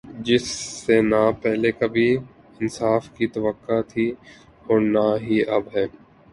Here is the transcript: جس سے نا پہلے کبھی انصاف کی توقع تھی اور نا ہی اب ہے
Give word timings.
جس 0.25 0.45
سے 0.77 0.95
نا 1.01 1.19
پہلے 1.41 1.71
کبھی 1.71 2.07
انصاف 2.59 3.09
کی 3.15 3.27
توقع 3.35 3.79
تھی 3.89 4.09
اور 4.65 4.79
نا 4.87 5.07
ہی 5.21 5.41
اب 5.49 5.63
ہے 5.75 5.85